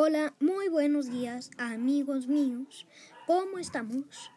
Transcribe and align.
Hola, 0.00 0.32
muy 0.38 0.68
buenos 0.68 1.10
días 1.10 1.50
amigos 1.58 2.28
míos. 2.28 2.86
¿Cómo 3.26 3.58
estamos? 3.58 4.30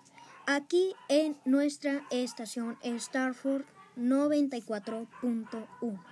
Aquí 0.48 0.96
en 1.08 1.38
nuestra 1.46 2.04
estación 2.10 2.80
Starford 2.84 3.66
94.1. 3.96 6.04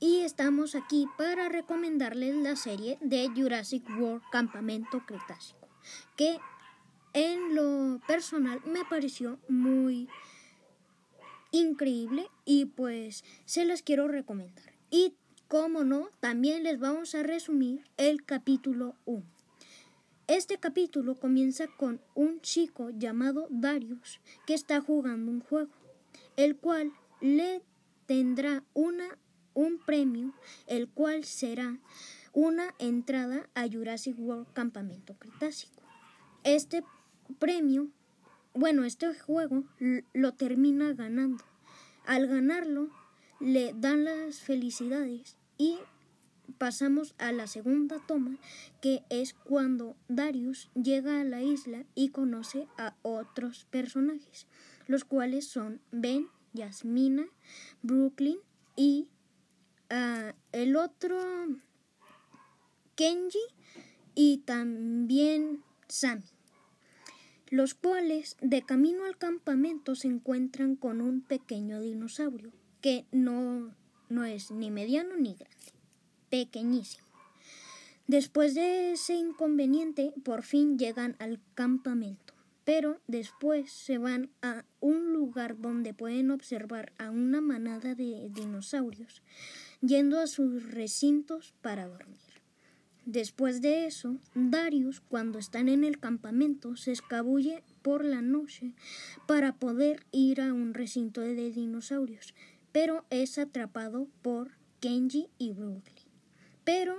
Y 0.00 0.22
estamos 0.22 0.74
aquí 0.74 1.06
para 1.16 1.48
recomendarles 1.48 2.34
la 2.34 2.56
serie 2.56 2.98
de 3.00 3.28
Jurassic 3.28 3.88
World 3.88 4.24
Campamento 4.32 5.06
Cretácico, 5.06 5.68
que 6.16 6.40
en 7.12 7.54
lo 7.54 8.00
personal 8.08 8.60
me 8.66 8.84
pareció 8.84 9.38
muy 9.48 10.08
increíble 11.52 12.28
y 12.44 12.64
pues 12.64 13.22
se 13.44 13.64
las 13.64 13.82
quiero 13.82 14.08
recomendar. 14.08 14.72
Y 14.90 15.14
como 15.48 15.82
no, 15.82 16.10
también 16.20 16.62
les 16.62 16.78
vamos 16.78 17.14
a 17.14 17.22
resumir 17.22 17.82
el 17.96 18.22
capítulo 18.22 18.94
1. 19.06 19.24
Este 20.26 20.58
capítulo 20.58 21.14
comienza 21.14 21.66
con 21.68 22.02
un 22.14 22.42
chico 22.42 22.90
llamado 22.90 23.46
Darius 23.48 24.20
que 24.46 24.52
está 24.52 24.82
jugando 24.82 25.32
un 25.32 25.40
juego, 25.40 25.70
el 26.36 26.54
cual 26.56 26.92
le 27.22 27.62
tendrá 28.04 28.62
una, 28.74 29.16
un 29.54 29.78
premio, 29.78 30.34
el 30.66 30.86
cual 30.86 31.24
será 31.24 31.78
una 32.34 32.74
entrada 32.78 33.48
a 33.54 33.66
Jurassic 33.66 34.18
World 34.18 34.52
Campamento 34.52 35.14
Cretácico. 35.18 35.82
Este 36.44 36.84
premio, 37.38 37.88
bueno, 38.52 38.84
este 38.84 39.14
juego 39.14 39.64
lo 40.12 40.34
termina 40.34 40.92
ganando. 40.92 41.42
Al 42.04 42.26
ganarlo, 42.26 42.90
le 43.40 43.72
dan 43.72 44.04
las 44.04 44.40
felicidades 44.40 45.37
y 45.58 45.78
pasamos 46.56 47.14
a 47.18 47.32
la 47.32 47.46
segunda 47.46 47.98
toma, 48.06 48.36
que 48.80 49.02
es 49.10 49.34
cuando 49.34 49.96
Darius 50.08 50.70
llega 50.74 51.20
a 51.20 51.24
la 51.24 51.42
isla 51.42 51.84
y 51.94 52.08
conoce 52.08 52.66
a 52.78 52.94
otros 53.02 53.66
personajes, 53.70 54.46
los 54.86 55.04
cuales 55.04 55.46
son 55.46 55.80
Ben, 55.90 56.28
Yasmina, 56.54 57.26
Brooklyn 57.82 58.38
y 58.76 59.08
uh, 59.90 60.32
el 60.52 60.76
otro 60.76 61.18
Kenji 62.94 63.38
y 64.14 64.38
también 64.38 65.62
Sammy, 65.88 66.24
los 67.50 67.74
cuales 67.74 68.36
de 68.40 68.62
camino 68.62 69.04
al 69.04 69.16
campamento 69.16 69.94
se 69.94 70.08
encuentran 70.08 70.76
con 70.76 71.00
un 71.00 71.20
pequeño 71.20 71.80
dinosaurio 71.80 72.52
que 72.80 73.06
no 73.12 73.74
no 74.08 74.24
es 74.24 74.50
ni 74.50 74.70
mediano 74.70 75.16
ni 75.16 75.34
grande, 75.34 75.72
pequeñísimo. 76.30 77.06
Después 78.06 78.54
de 78.54 78.92
ese 78.92 79.14
inconveniente, 79.14 80.14
por 80.24 80.42
fin 80.42 80.78
llegan 80.78 81.14
al 81.18 81.40
campamento, 81.54 82.34
pero 82.64 83.00
después 83.06 83.70
se 83.70 83.98
van 83.98 84.30
a 84.40 84.64
un 84.80 85.12
lugar 85.12 85.60
donde 85.60 85.92
pueden 85.92 86.30
observar 86.30 86.92
a 86.98 87.10
una 87.10 87.40
manada 87.40 87.94
de 87.94 88.30
dinosaurios 88.30 89.22
yendo 89.80 90.18
a 90.20 90.26
sus 90.26 90.70
recintos 90.70 91.54
para 91.60 91.86
dormir. 91.86 92.18
Después 93.04 93.62
de 93.62 93.86
eso, 93.86 94.18
Darius, 94.34 95.00
cuando 95.00 95.38
están 95.38 95.70
en 95.70 95.82
el 95.82 95.98
campamento, 95.98 96.76
se 96.76 96.92
escabulle 96.92 97.62
por 97.80 98.04
la 98.04 98.20
noche 98.20 98.74
para 99.26 99.54
poder 99.54 100.04
ir 100.12 100.42
a 100.42 100.52
un 100.52 100.74
recinto 100.74 101.22
de 101.22 101.50
dinosaurios, 101.50 102.34
pero 102.72 103.04
es 103.10 103.38
atrapado 103.38 104.08
por 104.22 104.52
Kenji 104.80 105.28
y 105.38 105.52
Brooklyn. 105.52 106.06
Pero 106.64 106.96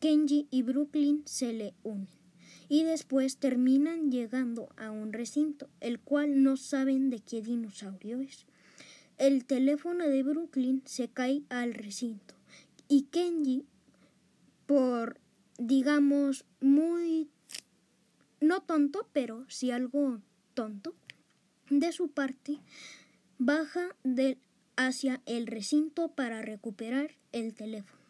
Kenji 0.00 0.48
y 0.50 0.62
Brooklyn 0.62 1.22
se 1.26 1.52
le 1.52 1.74
unen 1.82 2.20
y 2.68 2.84
después 2.84 3.36
terminan 3.38 4.10
llegando 4.10 4.68
a 4.76 4.90
un 4.90 5.12
recinto, 5.12 5.68
el 5.80 5.98
cual 5.98 6.42
no 6.42 6.56
saben 6.56 7.10
de 7.10 7.18
qué 7.18 7.42
dinosaurio 7.42 8.20
es. 8.20 8.46
El 9.18 9.44
teléfono 9.44 10.08
de 10.08 10.22
Brooklyn 10.22 10.82
se 10.86 11.08
cae 11.08 11.42
al 11.48 11.74
recinto 11.74 12.34
y 12.88 13.02
Kenji, 13.10 13.66
por 14.66 15.20
digamos 15.58 16.44
muy 16.60 17.28
no 18.40 18.62
tonto, 18.62 19.08
pero 19.12 19.44
sí 19.48 19.70
algo 19.70 20.20
tonto, 20.54 20.94
de 21.68 21.92
su 21.92 22.08
parte, 22.08 22.58
baja 23.38 23.94
del 24.02 24.38
hacia 24.76 25.22
el 25.26 25.46
recinto 25.46 26.08
para 26.08 26.42
recuperar 26.42 27.16
el 27.32 27.54
teléfono. 27.54 28.00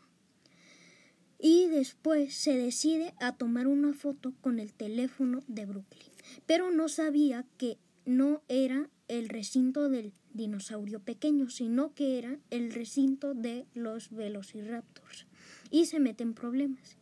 Y 1.38 1.66
después 1.68 2.34
se 2.34 2.56
decide 2.56 3.14
a 3.18 3.36
tomar 3.36 3.66
una 3.66 3.94
foto 3.94 4.34
con 4.40 4.58
el 4.58 4.74
teléfono 4.74 5.42
de 5.48 5.64
Brooklyn, 5.64 6.12
pero 6.46 6.70
no 6.70 6.88
sabía 6.88 7.46
que 7.56 7.78
no 8.04 8.42
era 8.48 8.90
el 9.08 9.28
recinto 9.28 9.88
del 9.88 10.12
dinosaurio 10.34 11.00
pequeño, 11.00 11.48
sino 11.48 11.94
que 11.94 12.18
era 12.18 12.38
el 12.50 12.72
recinto 12.72 13.34
de 13.34 13.66
los 13.74 14.10
velociraptors. 14.10 15.26
Y 15.70 15.86
se 15.86 15.98
mete 15.98 16.22
en 16.22 16.34
problemas. 16.34 16.98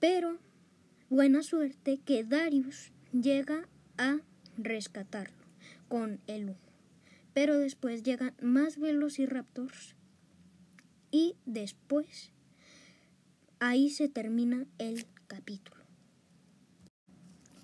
Pero 0.00 0.38
buena 1.10 1.42
suerte 1.42 1.98
que 1.98 2.24
Darius 2.24 2.92
llega 3.12 3.68
a 3.96 4.20
rescatarlo 4.56 5.36
con 5.88 6.20
el 6.26 6.50
humo 6.50 6.67
pero 7.34 7.58
después 7.58 8.02
llegan 8.02 8.34
más 8.40 8.78
velociraptors 8.78 9.94
y 11.10 11.36
después 11.46 12.32
ahí 13.60 13.90
se 13.90 14.08
termina 14.08 14.66
el 14.78 15.06
capítulo. 15.26 15.78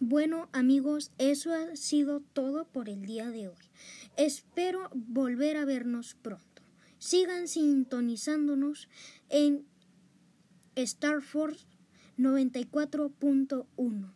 Bueno 0.01 0.49
amigos, 0.53 1.13
eso 1.19 1.53
ha 1.55 1.77
sido 1.77 2.21
todo 2.21 2.67
por 2.67 2.89
el 2.89 3.07
día 3.07 3.31
de 3.31 3.49
hoy. 3.49 3.71
Espero 4.17 4.91
volver 4.95 5.57
a 5.57 5.65
vernos 5.65 6.15
pronto. 6.15 6.63
Sigan 6.99 7.49
sintonizándonos 7.49 8.89
en 9.29 9.67
Star 10.75 11.23
Force 11.23 11.67
94.1. 12.19 14.13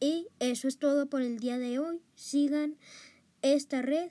Y 0.00 0.28
eso 0.38 0.68
es 0.68 0.78
todo 0.78 1.08
por 1.08 1.22
el 1.22 1.38
día 1.38 1.58
de 1.58 1.78
hoy. 1.78 2.02
Sigan 2.14 2.76
esta 3.42 3.82
red 3.82 4.10